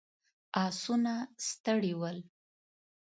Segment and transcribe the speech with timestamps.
[0.65, 1.13] آسونه
[1.47, 2.17] ستړي ول.